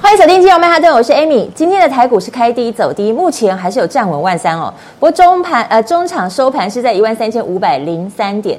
[0.00, 1.48] 欢迎收听金融曼哈顿，我是 Amy。
[1.54, 4.72] 今天的台股是开低走低，目前还是有站稳万三哦。
[4.98, 8.58] 不过中盘呃中场收盘是在一万三千五百零三点。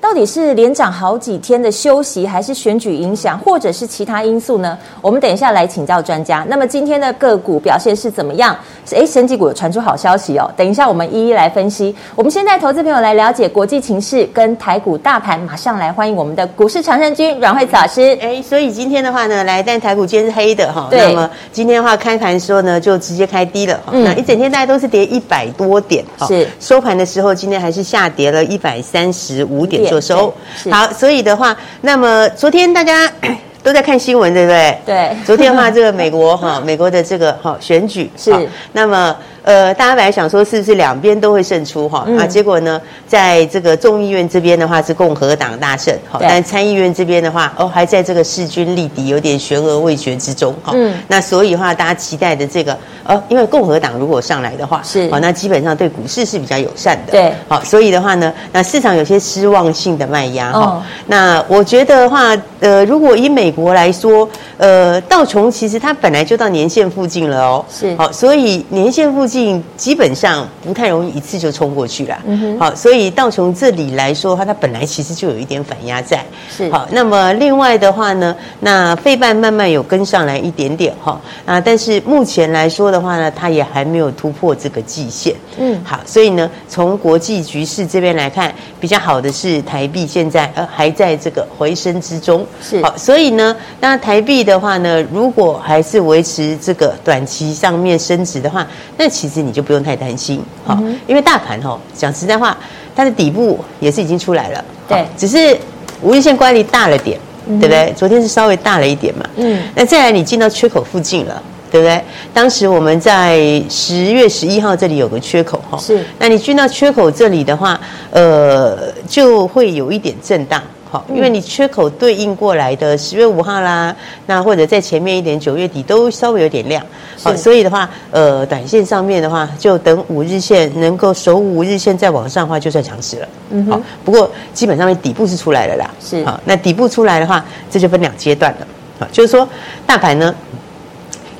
[0.00, 4.76] 到底是连涨好几天的休息，还是选举影响，或者是其他因素呢？
[5.02, 6.44] 我们等一下来请教专家。
[6.48, 8.56] 那么今天的个股表现是怎么样？
[8.92, 10.50] 哎，生技股有传出好消息哦。
[10.56, 11.94] 等一下我们一一来分析。
[12.16, 18.18] 我们现在投资朋友来了解国际情势跟台股大盘，马上来欢迎我们的股市常胜军阮慧慈老师。
[18.20, 20.88] 哎，所以今天的话呢，来，但台股今天是黑的哈。
[20.90, 21.00] 对。
[21.00, 23.78] 那么今天的话开盘的时候呢，就直接开低了。
[23.92, 24.02] 嗯。
[24.02, 26.04] 那一整天大家都是跌一百多点。
[26.26, 26.48] 是。
[26.58, 30.32] 收盘的时候，今天还是下跌了一百三十五点做收。
[30.70, 33.10] 好，所以的话，那么昨天大家
[33.62, 34.78] 都在看新闻，对不对？
[34.86, 35.10] 对。
[35.26, 39.14] 昨天的话，这个美国哈，美国的这个哈选举是，那么。
[39.42, 42.04] 呃，大家本来想说是不是两边都会胜出哈？
[42.06, 50.72] 嗯、啊，结果呢，在这个众议院这边的话是共和党大胜，好，但参议院这边的话哦，还在这个势均力敌，有点悬而未决之中哈。
[50.74, 57.12] 嗯，那所以的话，大家期待的这个呃，因为共和党如果上来的话是，哦，那基本上对股市是比较友善的。
[57.12, 60.60] 对，好，所以的话呢，那市场有些失望性的卖压哈。
[60.60, 69.29] 哦、那我觉得的话，呃，如果以美国来说，呃，道琼其实它本来就到年线附近了哦，是，好，所以年线附近。
[69.76, 76.70] 基本上不太容易一次就冲过去了，嗯哼，好，所以道琼这里来说的话，它本来其实就有一点反压在，是。
[76.70, 76.88] 好。
[76.90, 81.20] 那么另外的话呢，那费半慢慢有跟上来一点点哈。
[81.46, 92.82] 啊，但是目前来说的话呢，它也还没有突破这个季线，嗯，好，所以呢，从国际局势这边来看，比较好的是台币现在呃还在这个回升之中，是。
[92.82, 102.56] 好，所以呢，那台币的话呢，如果还是维持这个短期上面升值的话，那其实你就不用太担心，好，因为大盘哈，讲实在话，
[102.94, 105.58] 它的底部也是已经出来了，对，只是
[106.02, 107.92] 五日线乖离大了点，对不对？
[107.96, 112.02] 昨天是稍微大了一点嘛，嗯，那再来你进到缺口附近了，对不对？
[112.32, 120.62] 当时我们在十月十一号这里有个缺口哈，是，那你进到缺口这里的话，呃，就会有一点震荡。
[120.90, 123.94] 好，因为你缺口对应过来的十月五号啦，
[124.26, 126.84] 那或者在前面一点九月底都稍微有点亮，
[127.22, 133.28] 好，所以的话，呃，短线上面的话，就等五日线能够守五日线再往上的话，就算强势了。
[133.50, 136.24] 嗯，好，不过基本上面底部是出来了啦，是。
[136.24, 138.66] 好，那底部出来的话，这就分两阶段了，
[138.98, 139.48] 好，就是说
[139.86, 140.34] 大盘呢，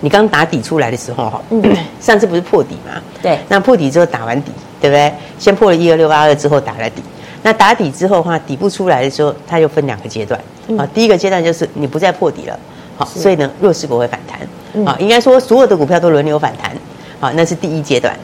[0.01, 1.61] 你刚打底出来的时候哈，嗯，
[2.01, 5.13] 上次不是破底嘛，对，那破底之后打完底，对不对？
[5.41, 7.03] 先破了一二六八二之后打了底。
[7.43, 10.41] 那打底之后的话，底部出来的时候，它又分两个阶段。
[10.79, 12.59] 啊，第一个阶段就是你不再破底了，
[12.97, 14.85] 好，所以呢，弱势股会反弹。
[14.85, 16.71] 啊，应该说所有的股票都轮流反弹。
[17.19, 18.17] 好，那是第一阶段。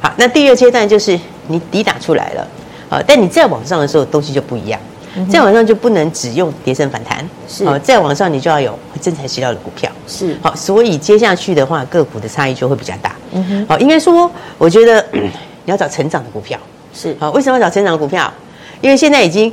[0.00, 1.18] 好，那第二阶段就是
[1.48, 2.46] 你底打出来了，
[2.90, 4.78] 好，但你再往上的时候，东西就不一样。
[5.30, 7.64] 再往上就不能只用跌升反弹，是。
[7.84, 10.36] 再往上你就要有真材实料的股票，是。
[10.42, 13.14] 好，所以接下去的话，个股的差异就会比较大。
[13.30, 13.66] 嗯哼。
[13.68, 15.30] 好，应该说，我觉得 你
[15.66, 16.58] 要找成长的股票。
[16.92, 17.16] 是。
[17.20, 18.28] 好，为什么要找成长的股票？
[18.80, 19.52] 因为现在已经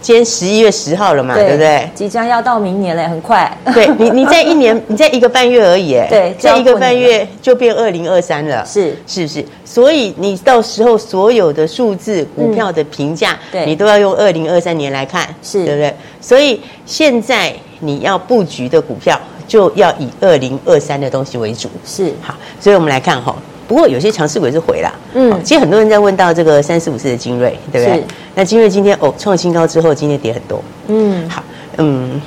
[0.00, 1.90] 今天十一月十号了嘛，对，对不对？
[1.94, 3.50] 即将要到明年嘞，很快。
[3.74, 9.44] 对你，你在一年， 你在一个半月而已，对，在一个半月就变二零二三了，是是不是？
[9.64, 15.92] 所以你到时候所有的数字、股票的评价，你都要用二零二三年来看，是对不对？
[16.20, 19.18] 所以现在你要布局的股票，
[19.48, 22.34] 就要以二零二三的东西为主，是好。
[22.60, 23.34] 所以我们来看哈。
[23.66, 28.04] 不过有些强势股是回了，嗯，其实很多人在问到这个三四五四的精锐，对不对？
[28.34, 31.42] 那精锐今天哦创新高之后，今天跌很多，嗯，好，
[31.78, 32.20] 嗯，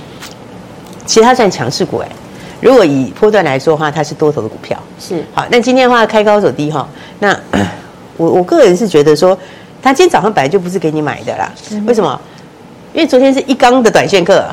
[1.06, 2.10] 其实它算强势股哎，
[2.60, 5.24] 如果以波段来说的话，它是多头的股票，是。
[5.34, 5.46] 好。
[5.50, 6.88] 那今天的话开高走低哈，
[7.20, 7.38] 那
[8.18, 9.38] 我我个人是觉得说，
[9.82, 11.52] 它今天早上本来就不是给你买的啦，
[11.88, 12.20] 为什么？
[12.92, 14.44] 因为昨天是一缸的短线客，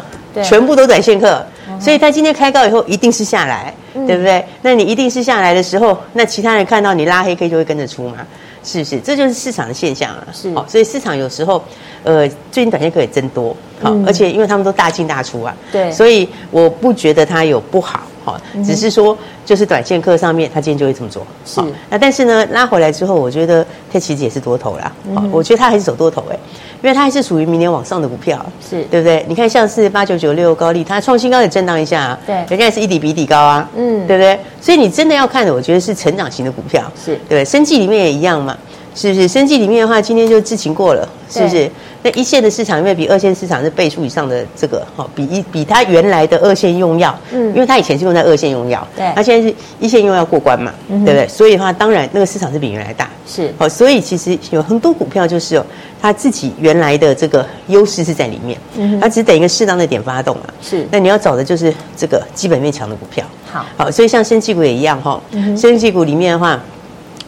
[0.45, 3.75] 全部都短线客，嗯、所以它今天开高以后一定是下来。
[4.07, 4.45] 对不对？
[4.63, 8.17] 那你一定是下来的时候，那其他人看到你拉黑 K 就会跟着出嘛，
[8.65, 8.99] 是不是？
[8.99, 10.27] 这就是市场的现象啊。
[10.33, 11.63] 是，所以市场有时候，
[12.03, 21.61] 呃，最近短线客也增多，好，而且因为他们都大进大出啊，对，所以我不觉得它有不好，好，只是说就是短线客上面他今天就会这么做，是。
[21.89, 26.39] 那但是呢，拉回来之后，我觉得它其实也是多头啦，好，我觉得它还是走多头哎，
[26.87, 29.27] 因为它还是属于明年往上的股票，是对不对？
[29.29, 34.39] 你看像是八九九六高利，它创新高也震荡一下啊，对，人家也是一底比一底高啊，嗯，对不对？
[34.61, 37.45] 所以你真的要看的，我觉得是成长型的股票，是对不对？
[37.45, 38.57] 生技里面也一样嘛。
[38.97, 39.29] 是不是？
[39.29, 41.71] 生技里面的话，今天就知情过了，是不是？
[42.03, 51.29] 那一线的市场，因为比二线市场是倍数以上的这个，哈，比一比它原来的二线用药，嗯，因为它以前是用在二线用药，对，它现在是一线用药过关嘛，嗯、对不对？
[51.29, 55.67] 所以的话，当然那个市场是比原来大，是，好，所以其实有很多股票就是哦，
[56.01, 60.87] 它自己原来的这个优势是在里面，嗯，它只等一个适当的点发动啊，是。
[60.93, 66.61] 那你要找的就是这个基本面强的股票，好，好，所以像生技股也一样哈，嗯，生技股里面的话。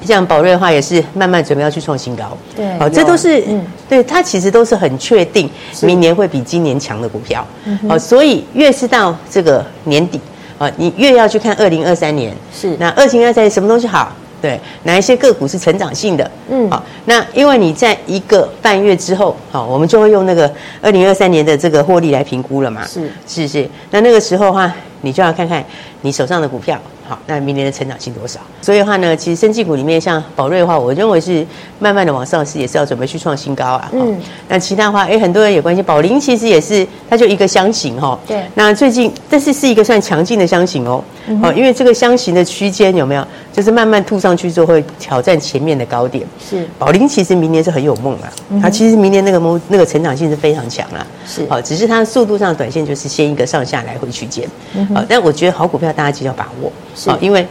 [0.05, 2.37] 像宝瑞的话，也是慢慢准备要去创新高。
[2.55, 5.50] 对，好，这都是，嗯，对，它其实都是很确定，
[5.83, 7.47] 明年会比今年强的股票。
[7.89, 10.21] 好，所以越是到这个年底，
[10.59, 12.35] 啊，你越要去看二零二三年。
[12.55, 14.12] 是，那二零二三年什么东西好？
[14.41, 16.31] 对，哪一些个股是成长性的？
[16.49, 20.49] 嗯，好，那因为你在一个半月之后，好，我们就会用那个
[20.81, 22.87] 二零二三年的这个获利来评估了嘛。
[22.87, 23.69] 是，是是。
[23.91, 25.65] 那那个时候的话，你就要看看
[26.03, 26.79] 你手上的股票。
[27.09, 28.39] 好，那明年的成长性多少？
[28.61, 31.47] 所以的话呢，其实生技股里面像宝瑞的话，我认为是
[31.79, 33.91] 慢慢的往上是，也是要准备去创新高啊。
[33.95, 38.19] 嗯，那其他的话，哎，很多人也关心宝林，其实也是，它就一个箱型哈。
[38.27, 38.45] 对。
[38.55, 41.03] 那最近，但是是一个算强劲的箱型哦。
[41.43, 46.27] 哦，因为这个箱型的区间有没有，就是慢慢吐上去之后会挑战前面的高点。
[46.47, 46.69] 是。
[46.79, 48.31] 宝林其实明年是很有梦啊，
[48.61, 51.06] 它其实明年那个梦那个成长性是非常强啊。
[51.27, 51.47] 是。
[51.49, 54.47] 好，只是它速度上短线就是先一个上下来回区间。
[54.75, 54.87] 嗯。
[54.95, 56.73] 好，但我觉得好股票大家记得要把握。
[56.94, 57.46] 是，因为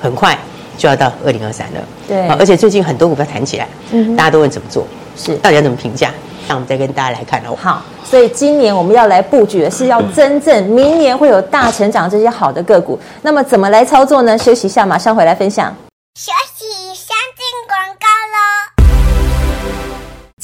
[0.00, 0.36] 很快
[0.76, 4.86] 就要到二零二三了，对，而且最近很多股票弹起来，嗯，大家都问怎么做，
[5.16, 6.10] 是，到底要怎么评价？
[6.48, 7.56] 那我们再跟大家来看哦。
[7.60, 14.38] 好，所以今年我们要来布局的是要真正明年会有大成长这些好的个股，那么怎么来操作呢？
[14.38, 15.74] 休息一下，马上回来分享。
[16.14, 16.68] 休息。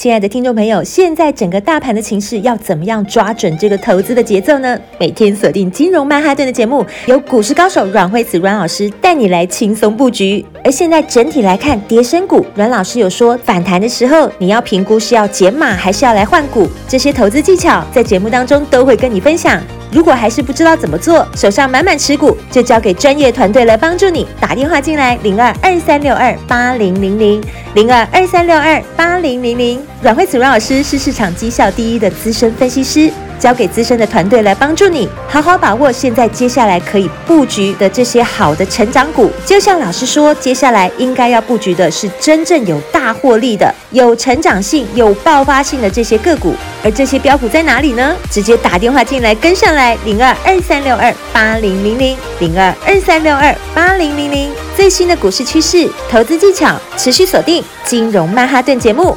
[0.04, 4.78] 亲爱的听众朋友，现在整个大盘的情势要怎么样抓准这个投资的节奏呢？
[5.00, 10.44] 每天锁定金融曼哈顿的节目，由股市高手阮慧子阮老师带你来轻松布局。
[10.62, 19.58] 而现在整体来看，跌深股，阮老师有说反弹的时候，你要评估是要减码还是要来换股，这些投资技巧在节目当中都会跟你分享。
[19.90, 24.26] 如果还是不知道怎么做，手上满满持股，就交给专业团队来帮助你。
[24.38, 27.42] 打电话进来，零二二三六二八零零零，
[27.74, 29.80] 零二二三六二八零零零。
[30.04, 33.10] 阮慧慈阮老师是市场绩效第一的资深分析师。
[33.38, 39.30] 交给资深的团队来帮助你，好好把握现在接下来可以布局的这些好的成长股。
[39.46, 46.54] 就像老师说，接下来应该要布局的是真正有大获利的、有成长性、有爆发性的这些个股。
[46.84, 48.14] 而这些标股在哪里呢？
[48.30, 54.52] 直接打电话进来跟上来，零二二三六二八零零零，零二二三六二八零零零。
[54.76, 59.16] 最新的股市趋势、投资技巧，持续锁定金融曼哈顿节目。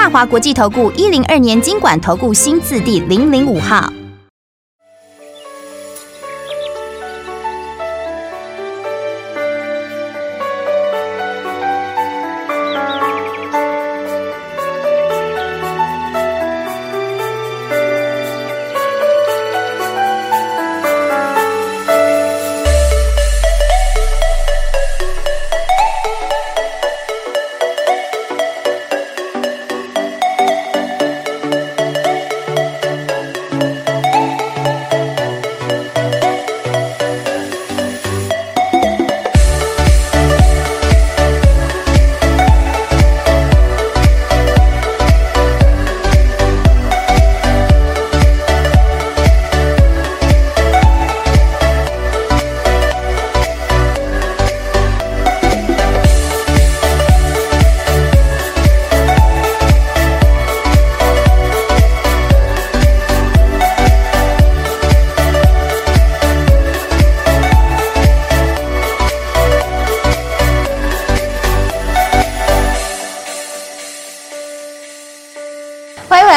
[0.00, 3.92] 大华国际投顾一零二年金管投顾新字第零零五号。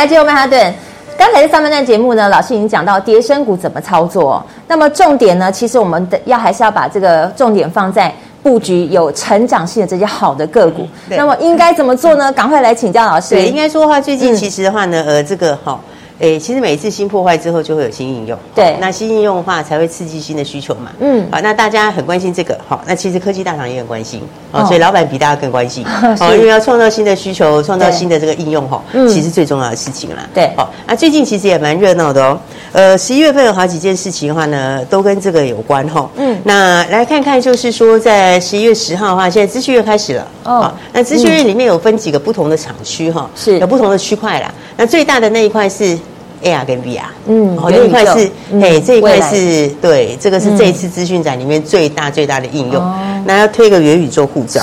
[0.03, 0.74] 来，进入曼哈顿。
[1.17, 4.43] 刚才在上半段节目呢，老师已经讲到跌升股怎么操作。
[4.67, 10.86] 那么重点呢，其实我们的要还是要把这个重点放在布局有成长性的这些好的个股。
[11.07, 12.29] 那么应该怎么做呢？
[12.33, 13.36] 赶快来请教老师。
[13.36, 15.79] 对，应该说的话，最近其实的话呢，呃，这个哈。
[16.20, 18.38] 诶，其实每一次新破坏之后，就会有新应用。
[18.55, 20.91] 对，那新应用的话，才会刺激新的需求嘛。
[21.00, 25.84] 嗯，好，那大家很关心这个，好，那其实科技大厂也很关心，哦，所以老板比大家更关心，
[26.22, 30.27] 哦，因为要创造新的需求，创造新的这个应用，哈，其实最重要的事情啦。
[30.34, 32.39] 对，好，那最近其实也蛮热闹的哦。
[32.72, 36.10] 呃，十一月份有好几件事情的话呢，都跟这个有关哈。
[36.15, 40.27] 嗯，那来看看，就是说在十一月十号的话，现在资讯月开始了。
[40.43, 44.53] 哦，那资讯月里面有分几个不同的厂区哈，是有不同的区块啦。
[44.77, 45.97] 那最大的那一块是。
[46.43, 52.83] AR 跟 VR，嗯，哦，那一块是，嘿，这一块是对，这个是这一次资讯展里面最大最大的应用。
[53.25, 54.61] 那要推个元宇宙护照，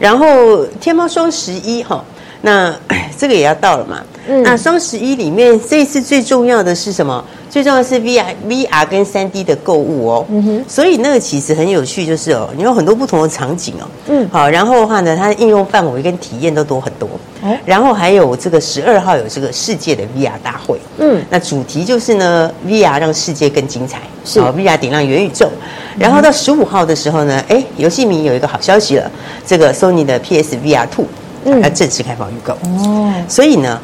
[0.00, 2.04] 然后天猫双十一哈，
[2.40, 2.74] 那
[3.16, 4.02] 这个也要到了嘛。
[4.26, 7.24] 嗯、那双十一里面这一次最重要的是什么？
[7.48, 10.26] 最重要的是 VR、VR 跟三 D 的购物哦。
[10.30, 10.64] 嗯哼。
[10.66, 13.86] 所以那个其实很有趣，就是哦，你有很多不同的场景哦。
[14.08, 14.28] 嗯。
[14.32, 17.08] 好，然后的话呢，它的应用范围跟体验都多很多。
[17.44, 17.56] 哦。
[17.64, 20.80] 然后还有这个十二号有这个世界的 VR 大会。
[20.98, 21.22] 嗯。
[21.30, 24.00] 那主题就是呢，VR 让世界更精彩。
[24.24, 24.40] 是。
[24.40, 25.48] 好，VR 点亮元宇宙。
[25.96, 29.08] 然后到十五号的时候呢，哎，游戏迷有一个好消息了，
[29.46, 31.06] 这个 Sony 的 PSVR Two，
[31.44, 33.80] 嗯，它正式开放预购哦，所以呢，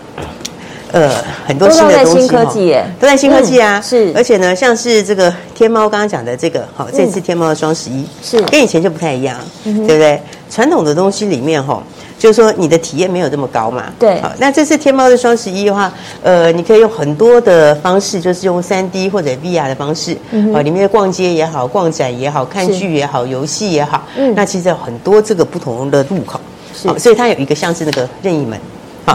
[0.91, 1.09] 呃，
[1.47, 10.21] 很多新的东西都在新科技耶，都在新科技啊，嗯、是，而且呢，像是这个天猫刚刚讲的这个，好，这次天猫的双十一是跟以前就不太一样，嗯、对不对？
[10.51, 11.81] 传统的东西里面哈，
[12.21, 15.91] 就是说你的体验没有这么高嘛，对，好，那这次天猫的双十一的话，
[16.23, 26.39] 呃，你可以用很多的方式，就是用三 D 或者 VR 的方式，嗯，里面逛街也好，逛展也好，看剧也好，游戏也好，嗯，那其实有很多这个不同的入口。
[26.85, 28.61] 好，所以它有一个像是那个任意门，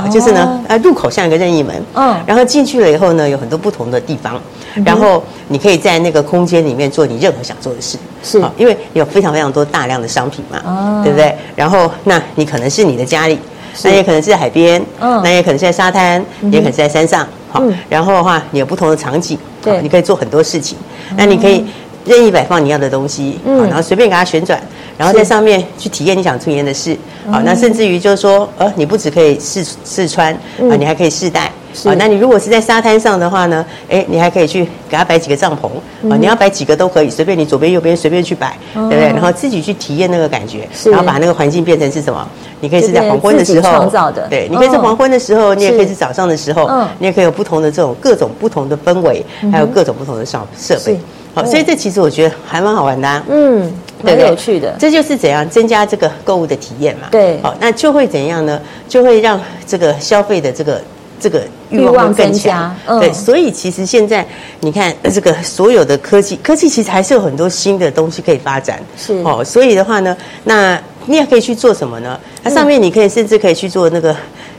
[0.01, 4.39] 好，就是呢，呃，入口像一个任意门，嗯，然后进去了以后呢，有很多不同的地方，
[4.83, 11.33] 然后你可以在那个空间里面做你任何想做的事，是，因为有非常非常多大量的商品嘛，哦，对不对？
[11.55, 13.39] 然后，那你可能是你的家里，
[13.83, 20.77] 那也可能是在海边，嗯，那也可能是在沙滩，也可能是在山上，好，然后的话，你有不同的场景，对，你可以做很多事情，
[21.15, 21.65] 那你可以
[22.05, 24.59] 任意摆放你要的东西，嗯，然后随便给它旋转。
[24.97, 26.97] 然后在上面去体验你想体验的事，
[27.29, 31.51] 好，那甚至于就是说，呃，你不只可以试试穿啊，你还可以试戴。
[31.83, 31.93] 啊。
[31.97, 35.67] 那你如果是在沙滩上的话呢，哎，你还可以去给他摆几个帐篷
[36.09, 39.07] 啊，你要摆几个都可以，随便你左边右边随便去摆，对不对？
[39.07, 42.25] 然后自己去体验那个感觉，然后把那个环境变成是什么？
[42.61, 50.97] 你可以是在黄昏的时候创造的，对，你可以是黄昏的时候，你也可以是早上的时候，你也可以有不同的这种各种不同的氛围，还有各种不同的小设备。
[51.33, 53.69] 好，所以这其实我觉得还蛮好玩的，嗯。
[54.03, 57.07] 很有趣的，这就是怎样增加这个购物的体验嘛？
[57.11, 58.59] 对，好，那就会怎样呢？
[58.87, 60.81] 就会让这个消费的这个
[61.19, 62.75] 这个欲望更强。
[62.99, 64.25] 对，所以其实现在
[64.60, 68.79] 你看这个所有的科技，科技其实还是有很多新的东西可以发展。
[68.97, 72.19] 是哦，所以的话呢，那你也可以去做什么呢？
[72.43, 74.15] 它上面你可以甚至可以去做那个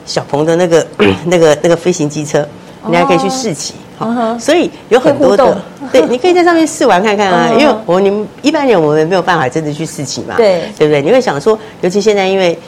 [0.06, 0.86] 小鹏的那个
[1.26, 2.46] 那个那个飞行机车，
[2.88, 3.74] 你还可以去试骑。
[3.98, 7.50] 好，所以有很多的， 对，你可以在上面试玩看看啊。
[7.58, 11.00] 因为我你们一般人我们没有办法真的去试骑嘛，对，对不对？
[11.02, 12.58] 你会想说，尤其现在因为。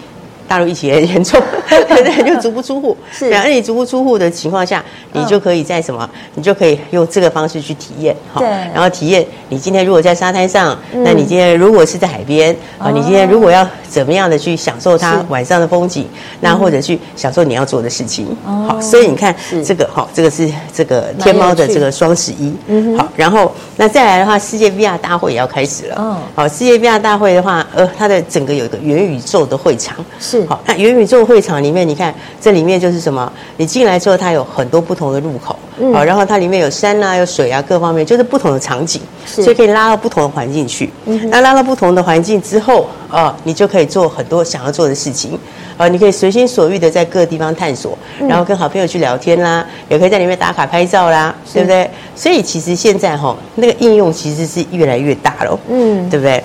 [0.48, 2.96] 大陆疫情也很严重，对 对，就足不出户。
[3.12, 4.82] 是，然后你足不出户的情况下，
[5.12, 6.08] 你就可以在什么？
[6.34, 8.40] 你就可以用这个方式去体验，哈。
[8.40, 8.48] 对。
[8.48, 16.08] 然后体验，你今天如果在沙滩上，那你今天如果是在海边啊，你今天如果要怎么样的去享受它晚上的风景，
[16.40, 18.26] 那或者去享受你要做的事情。
[18.44, 22.54] 好，所以你看这个，好，这个是这个天猫的这个双十一。
[22.68, 22.96] 嗯。
[22.96, 25.96] 好，然后那再来的话，世界 VR 大会也要开始了。
[25.98, 26.16] 嗯。
[26.34, 29.96] 好，世界 VR 大会的话，呃，它的整个有一个元宇宙的会场。
[30.18, 30.37] 是。
[30.46, 33.30] 好，那元宇宙会场里面，你看这里面就是什么？
[33.56, 35.56] 你进来之后，它有很多不同的入口，
[35.92, 40.90] 好，然后它里面有山啊，有水啊，各方面就是不同的场景，所以可以拉到不同的环境去。
[41.30, 45.38] 那拉到不同的环境之后，啊，你就可以做很多想要做的事情，
[45.76, 47.96] 啊，你可以随心所欲的在各个地方探索，
[48.28, 51.88] 然后跟好朋友去聊天啦，也可以在里面打卡拍照啦，对不对？
[52.14, 56.42] 所以其实现在哈，那个应用其实是越来越大了，嗯，对不对？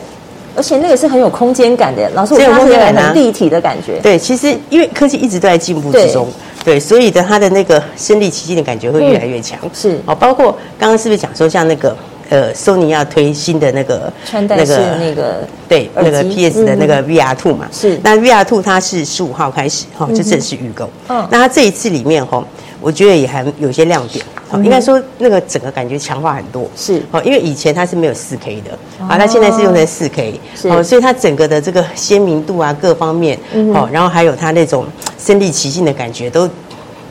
[0.55, 3.99] 而且那个是很有空间感的，老师，我觉得它是很立体的感觉。
[4.01, 6.27] 对，其实因为科技一直都在进步之中，
[6.63, 9.59] 对，所以的它的那个身临其境的感觉会越来越强。
[9.73, 11.95] 是哦，包括刚刚是不是讲说像那个
[12.29, 17.67] 呃，Sony 要推新的那个穿戴式那个对那个 PS 的那个 VR Two 嘛？
[17.71, 17.99] 是。
[18.03, 20.89] 那 VR Two 它是十五号开始哈就正式预购。
[21.09, 21.27] 嗯。
[21.29, 22.43] 那它这一次里面哈，
[22.83, 24.23] 我觉得也还有些亮点。
[24.57, 27.01] 应该说，那个整个感觉强化很多，是。
[27.09, 28.69] 哦，因为以前它是没有四 K 的，
[29.03, 33.35] 啊，它现在是用在四 K，哦，所以它整个的这个鲜明度啊，各方面，
[33.73, 34.85] 哦，然后还有它那种
[35.17, 36.47] 身临其境的感觉都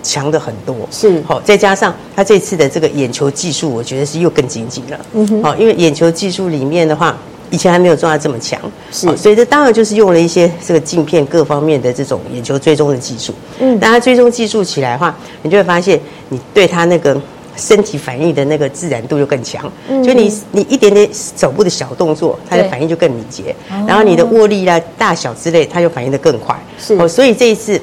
[0.04, 1.20] 强的很多，是。
[1.22, 7.16] 好，再加上它这次的这个眼球技术，我觉得是又更精进了，嗯哼，好，因为眼球技术里面的话。
[7.52, 8.58] 以前还没有做到这么强，
[8.90, 13.34] 是，所以这当然就是用了一些这个镜片各方面的这种眼球追踪的技术。
[13.60, 17.14] 嗯，当它追踪技术起来的话，你就会发现你对它那个
[17.54, 19.70] 身体反应的那个自然度就更强。
[19.86, 23.54] 嗯，就你你一点点手部的小动作，它的反应就更敏捷。
[23.86, 26.58] 然后你的握力啊、大小之类，它就反应的更快。
[26.78, 27.78] 是哦，所以这一次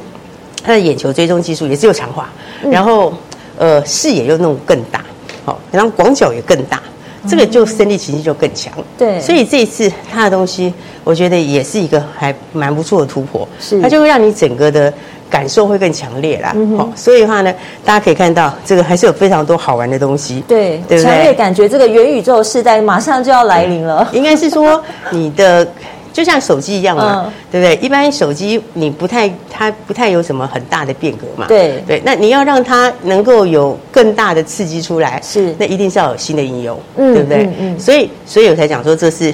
[0.64, 2.28] 它的眼球追踪技术也是有强化，
[2.72, 3.14] 然后
[3.60, 5.06] 呃视野又弄更大，
[5.46, 6.82] 好，然后广角也更大。
[7.28, 14.94] 这个就生理情绪就更强，对，所以这一次他的东西，我觉得也是一个还蛮不错的突破，是它就会让你整个的
[15.30, 16.56] 感受会更强烈啦。
[16.78, 17.54] 好，所以的话呢，
[17.84, 21.04] 大家可以看到这个还是有非常多好玩的东西，对，对不对？
[21.04, 24.08] 强烈感觉这个元宇宙时代马上就要来临了。
[24.14, 25.68] 应该是说你的
[26.12, 27.76] 就像手机一样嘛，嗯对不对？
[27.86, 32.02] 一般手机你不太它不太有什么很大的变革嘛，对对。
[32.06, 37.44] 那你要让它能够有更大的刺激出来，是那一定是要有新的应用，嗯对不对？
[37.44, 39.34] 嗯嗯所以所以我才讲说这是。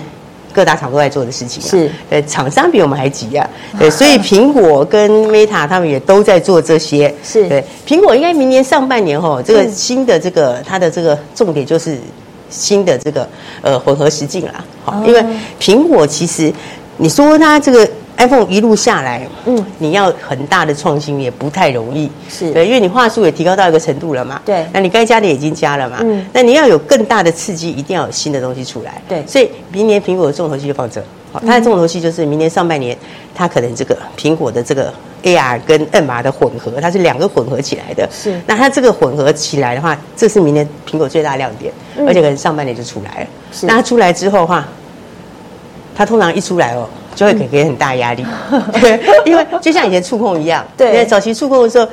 [0.54, 3.46] 各大厂都在做的事情、啊、是，对，厂商比我们还急啊，
[3.78, 11.98] 对，所以苹果跟 Meta 他们也都在做这些，是对，苹果应该明年上半年哦，这个新的这个它的这个重点就是
[12.50, 13.28] 新的这个
[13.62, 15.24] 呃混合实境啦，好，因为
[15.60, 16.54] 苹果其实
[16.98, 17.88] 你说它这个。
[18.18, 22.50] iPhone 一路下来，嗯，你要很大的创新也不太容易，是。
[22.54, 31.04] 对，因为你话术也提高到一个程度了嘛，对，那你该加的已经加了嘛，嗯，那你要有更大的刺激，一定要有新的东西出来，对，所以明年苹果的重头戏就放这，
[31.36, 32.98] 好，它的重头戏就是明年上半年，
[33.34, 34.94] 它可能这个苹果的这个
[35.24, 41.74] AR 跟 MR 的混合，它是两个混合起来的，是，那它这个混合起来的话，这是明年苹果最大亮点，
[42.08, 44.66] 而且可能上半年就出来了，是，那它出来之后的话，
[45.94, 46.88] 它通常一出来哦。
[47.16, 48.26] 就会给给很大压力，
[48.82, 51.88] 对，因为就像以前触控一样，对，早期触控的时候，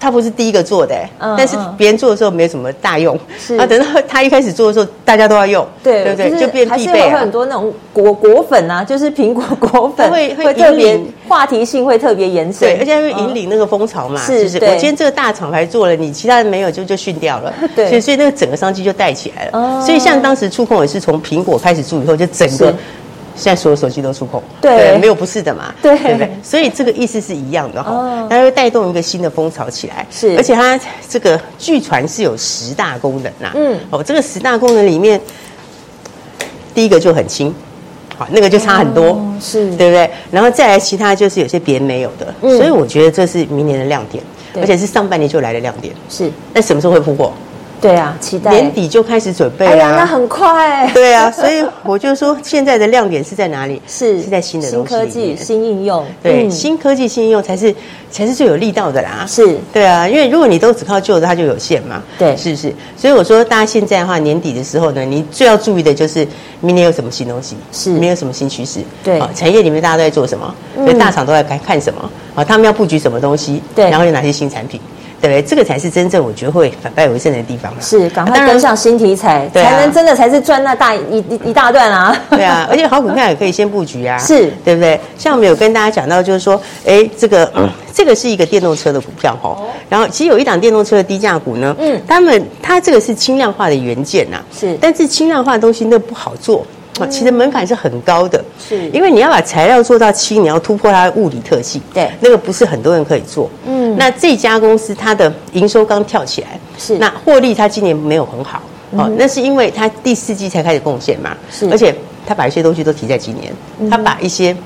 [0.00, 3.54] 他不是第一个做的，嗯，但是别人做的时候没什么大用，是。
[3.56, 6.40] 啊，等到他一开始做的时候，大家都要用，对，对不对？
[6.40, 22.74] 就变必备，还是有很多那种果果粉啊，就是苹果果粉会会特别话题性会特别延伸，对，而且会引领那个风潮嘛，是，是我今天这个大厂牌做了，你其他人没有就就逊掉了， 对，所以所以那个整个商机就带起来了，所以像当时触控也是从苹果开始做以后，就整个。
[23.36, 26.30] 现在所有手机都触控，对，对，没有不是的嘛，对，对不对？
[26.42, 35.20] 所以这个意思是一样的哈、哦，它会带动一个新的风潮起来，是，而且它这个据传是有十大功能呐、啊，嗯，哦，这个十大功能里面，
[36.74, 37.54] 第一个就很轻，
[38.16, 39.70] 好，那个就差很多，哦、是。
[39.76, 40.10] 对不对？
[40.30, 44.22] 然后再来其他就是有些别人没有的，嗯、所以我觉得这是明年的亮点，
[44.56, 46.30] 而且是上半年就来的亮点，是。
[46.52, 47.32] 那什么时候会铺货？
[47.80, 49.72] 对啊，期待年底就开始准备了。
[49.72, 50.90] 哎呀，那很快。
[50.92, 53.80] 对啊，所以我就说，现在的亮点是在哪里？
[53.88, 56.04] 是是在新的东西、新科技、新应用。
[56.22, 57.74] 对，嗯、新科技、新应用才是
[58.10, 59.24] 才是最有力道的啦。
[59.26, 62.02] 是，对啊，因为如果你都只靠旧的，它就有限嘛。
[62.18, 62.74] 对，是不是？
[62.96, 66.26] 所以我说，大家现在的话，年底的时候呢，你最要注意的就是
[66.60, 68.80] 明年有什么新东西，是，明年有什么新趋势。
[69.02, 70.54] 对，产业里面大家都在做什么？
[70.76, 72.10] 所以大厂都在看看什么？
[72.34, 73.62] 啊，他们要布局什么东西？
[73.74, 74.78] 对，然后有哪些新产品？
[75.20, 75.42] 对不对？
[75.42, 77.72] 这个才是真正我觉得会反败为胜的地方。
[77.80, 82.16] 是，赶快跟上新题材，啊、才能真的才是赚那大一一一大段啊！
[82.30, 84.98] 对啊，而且好股票也可以先布局啊， 是对不对？
[85.18, 96.66] 像我们有跟大家讲到，就是说，哎，这个、嗯、这个是一个电动车的股票哈、哦，然后其实有一档电动车的低价股呢，嗯，他们它这个是轻量化的元件呐、啊，是，但是轻量化的东西那不好做。
[97.08, 103.48] 其实门槛是很高的，是因为你要把材料做到轻，你要突破它的物理特性，对，那个不是很多人可以做。
[103.66, 111.94] 嗯，那这家公司它的营收刚跳起来，是那获利它今年没有很好，哦，那是因为它第四季才开始贡献嘛，是，而且
[112.26, 113.52] 它把一些东西都提在今年，
[113.90, 114.56] 它把一些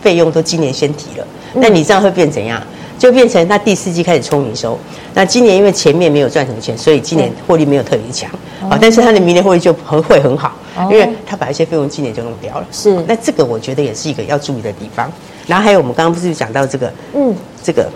[0.00, 2.62] 费用都今年先提了，那你这样会变怎样？
[2.98, 4.78] 就变成它第四季开始冲营收，
[5.12, 8.30] 那今年因为前面没有赚什么钱，所以今年获利没有特别强，
[8.70, 10.54] 啊，但是它的明年获利就很会很好，
[10.90, 12.66] 因为它把一些费用今年就弄掉了。
[12.72, 15.12] 是，那这个我觉得也是一个要注意的地方。
[15.46, 17.90] 然后还有我们刚刚不是讲到这个，嗯，这个。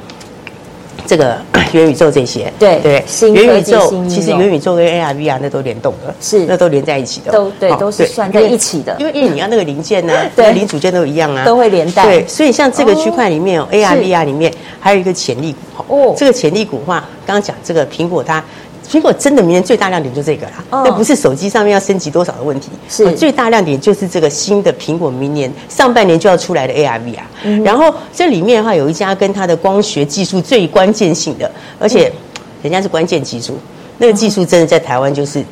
[1.07, 1.39] 这个
[1.73, 6.47] 元宇宙这些，对对，元宇宙其实元宇宙跟 AR、VR 那都联动的，是。
[6.47, 8.97] 那都连在一起的，都对，都是算在一起的。
[8.99, 12.05] 因为因为你要那个零件呢，对，零组件都一样啊，都会连带。
[12.05, 18.43] 对，所以像这个区块里面哦，AR、VR 里面还有一个潜力股哦，这个潜力股的话，刚刚讲这个苹果它。
[18.89, 23.11] 苹果真的明年最大亮点就这个啦，那不是手机上面要升级多少的问题，是。
[23.13, 27.63] 最大亮点就是这个新的苹果明年上半年就要出来的 AR VR。
[27.65, 32.13] 然后这里面的话有一家跟它的光学技术最关键性的，而且
[32.63, 33.59] 人家是关键技术，
[33.99, 35.45] 那个技术真的在台湾就是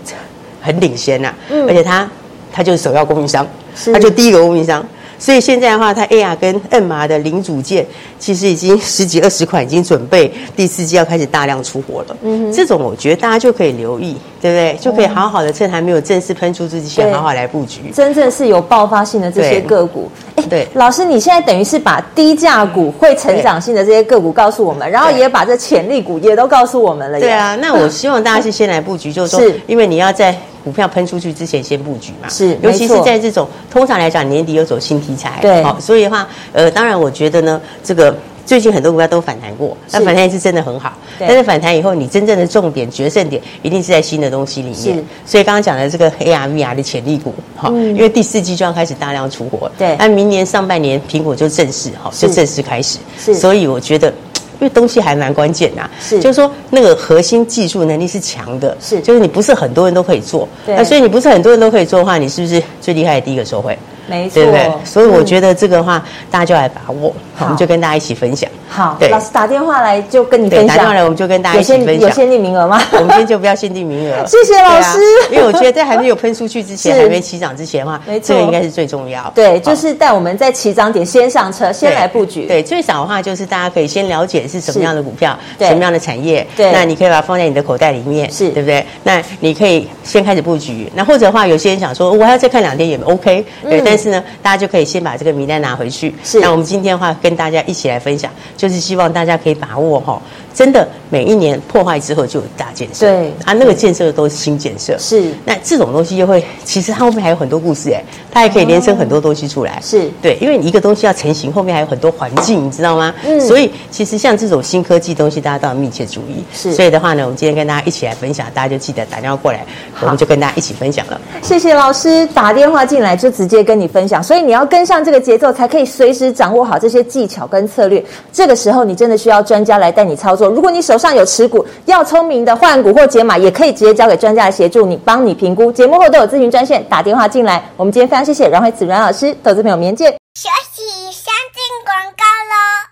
[0.60, 2.08] 很领先呐，而且它
[2.52, 3.46] 它就是首要供应商，
[3.92, 4.86] 它就第一个供应商。
[5.22, 7.86] 所以现在的话，它 AR 跟 MR 的零组件
[8.18, 12.16] 其实已经十几二十款，已经准备第四季要开始大量出货了。
[12.24, 14.76] 嗯，这种我觉得大家就可以留意，对不对？
[14.80, 17.92] 就可以好好的趁还没有正式喷出之前，好好来布局。
[17.94, 20.10] 真正是有爆发性的这些个股。
[20.34, 27.20] 哎，对老师，你现在等于是把低价股会成长性的这些个股告诉我们，然后也把这潜力股也都告诉我们了。
[27.20, 30.36] 对啊， 那我希望大家是先来布局，就是说，因为你要在。
[30.64, 54.12] 股票喷出去之前先布局嘛，是，尤其是在这种通常来讲年底有走新题材，对，好，所以的话，呃，当然我觉得呢，这个最近很多股票都反弹过，那反弹也是真的很好，但是反弹以后，你真正的重点决胜点一定是在新的东西里面，所以刚刚讲的这个 AR VR 的潜力股，哈，因为第四季就要开始大量出货，对，那明年上半年苹果就正式哈，就正式开始，是，所以我觉得。
[54.60, 63.76] 因为东西还蛮关键呐，是，就是说那个核心技术能力是强的，是，就是你不是很多人都可以做，那所以你不是很多人都可以做的话，你是不是最厉害的第一个受惠？
[64.06, 64.70] 没错对不对？
[64.84, 68.50] 所以我觉得这个的话，嗯、大家就来把握，我们就跟大家一起分享。
[68.72, 72.08] 好，对，老师打电话来就跟你分享，打电话来我们就跟大家一起分享。
[72.08, 72.80] 有限定名额吗？
[72.92, 74.14] 我们今天就不要限定名额。
[74.26, 79.30] 谢谢老师、啊， 因为我觉得在还没有喷出去之前，还没起涨之前的话，这个应该是最重要。
[79.34, 82.46] 对，就是带我们在起涨点先上车，先来布局。
[82.46, 86.46] 对，最少的话就是大家可以先了解是什么样的股票，什么样的产业。
[86.56, 88.84] 对，那你可以把它放在你的口袋里面，是对不对？
[89.02, 90.90] 那你可以先开始布局。
[90.94, 93.44] 那或者的话，有些人想说，我还要再看两天也 OK。
[93.62, 96.14] 对，但是呢，大家就可以先把这个名单拿回去。
[96.24, 98.30] 是，那我们今天的话跟大家一起来分享，
[98.62, 100.22] 就是希望大家可以把握哈，
[100.54, 103.06] 真的每一年破坏之后就有大建设。
[103.06, 104.96] 对啊，那个建设都是新建设。
[105.00, 109.80] 是，那这种东西就会，其实它后面还有很多故事哎，它还可以连成很多东西出来。
[109.82, 113.12] 是对，因为你一个东西要成型，后面还有很多环境，你知道吗？
[113.26, 113.40] 嗯。
[113.40, 116.44] 所以其实像这种新科技东西，大家都要密切注意。
[116.54, 116.72] 是。
[116.72, 119.66] 所以的话呢，我们今天跟大家一起来分享，大家就记得打电话过来，
[120.00, 121.20] 我们就跟大家一起分享了。
[121.42, 128.00] 谢谢老师打电话进来就直接跟你分享，所以你要跟上这个节奏，才可以随时掌握好这些技巧跟策略。
[128.32, 130.48] 这个时候你真的需要专家来带你操作。
[130.48, 135.70] 如果你手上有持股，要聪明的换股或解码，也可以直接交给专家来协助你，帮你评估。
[135.72, 137.62] 节目后都有咨询专线，打电话进来。
[137.76, 140.12] 我们今天非常谢谢阮慧子阮老师，投资朋友明天见。
[140.34, 142.91] 学习先进广告喽。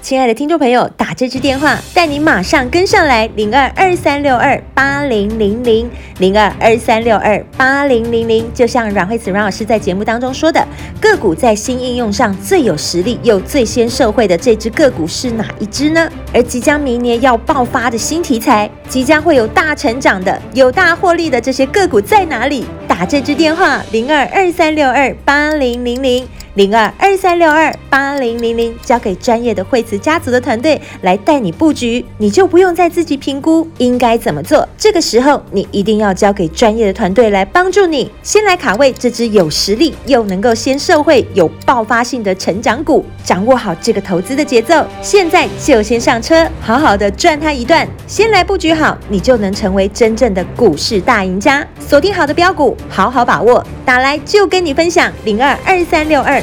[0.00, 8.48] 亲爱的听众朋友，打这支电话带你马上跟上来，零二二三六二八零零零零二二三六二八零零零。
[8.54, 10.66] 就像阮慧慈阮老师在节目当中说的，
[11.00, 16.08] 个股在新应用上最有实力又最先受惠的这支个股是哪一支呢？
[16.32, 22.64] 而即将明年要爆发的新题材，即将会有大成长的、有大获利的这些个股在哪里？
[22.86, 26.26] 打这支电话零二二三六二八零零零。
[26.58, 34.68] 零二二三六二八零零零，交给专业的惠慈家族的团队来带你布局，你就不用再自己评估应该怎么做。
[34.76, 44.84] 这个时候，你一定要交给专业的团队来帮助你，先来卡位这支有实力又能够先受惠、有爆发性的成长股，掌握好这个投资的节奏。
[45.00, 47.86] 现在就先上车，好好的赚它一段。
[48.08, 51.64] 先来布局好，你就能成为真正的股市大赢家。
[51.78, 53.64] 锁定好的标股，好好把握。
[53.84, 56.42] 打来就跟你分享，零二二三六二。